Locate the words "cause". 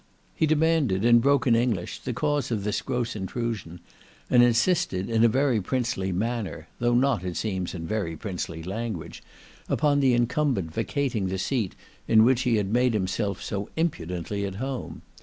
2.11-2.49